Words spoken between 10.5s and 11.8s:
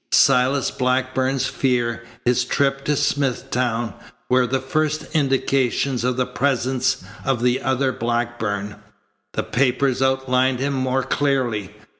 him more clearly.